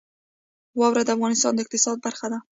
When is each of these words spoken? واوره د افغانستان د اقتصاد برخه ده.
واوره 0.79 1.01
د 1.05 1.09
افغانستان 1.15 1.51
د 1.55 1.59
اقتصاد 1.63 1.97
برخه 2.05 2.27
ده. 2.31 2.39